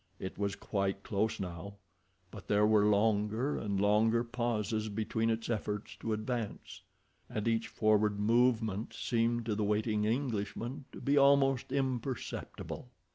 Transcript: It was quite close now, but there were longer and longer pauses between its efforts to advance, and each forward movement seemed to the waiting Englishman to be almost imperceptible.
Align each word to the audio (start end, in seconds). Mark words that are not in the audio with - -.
It 0.19 0.35
was 0.35 0.55
quite 0.55 1.03
close 1.03 1.39
now, 1.39 1.75
but 2.31 2.47
there 2.47 2.65
were 2.65 2.87
longer 2.87 3.55
and 3.55 3.79
longer 3.79 4.23
pauses 4.23 4.89
between 4.89 5.29
its 5.29 5.47
efforts 5.47 5.95
to 5.97 6.11
advance, 6.11 6.81
and 7.29 7.47
each 7.47 7.67
forward 7.67 8.19
movement 8.19 8.93
seemed 8.95 9.45
to 9.45 9.53
the 9.53 9.63
waiting 9.63 10.05
Englishman 10.05 10.85
to 10.93 11.01
be 11.01 11.19
almost 11.19 11.71
imperceptible. 11.71 12.89